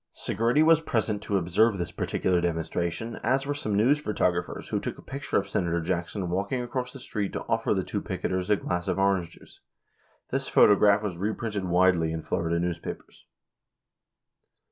5 0.15 0.35
Segretti 0.35 0.65
was 0.65 0.81
present 0.81 1.21
to 1.21 1.37
observe 1.37 1.77
this 1.77 1.91
particular 1.91 2.41
demonstration, 2.41 3.17
as 3.17 3.45
were 3.45 3.53
some 3.53 3.75
news 3.77 4.01
photographers 4.01 4.69
who 4.69 4.79
took 4.79 4.97
a 4.97 5.01
picture 5.03 5.37
of 5.37 5.47
Senator 5.47 5.79
Jackson 5.79 6.27
walking 6.31 6.63
across 6.63 6.91
the 6.91 6.99
street 6.99 7.33
to 7.33 7.43
offer 7.47 7.75
the 7.75 7.83
two 7.83 8.01
picketers 8.01 8.49
a 8.49 8.55
glass 8.55 8.87
of 8.87 8.97
orange 8.97 9.29
juice. 9.29 9.59
This 10.31 10.47
pho 10.47 10.67
tograph 10.69 11.03
was 11.03 11.17
reprinted 11.19 11.65
widely 11.65 12.11
in 12.11 12.23
Florida 12.23 12.57
newspapers. 12.59 13.27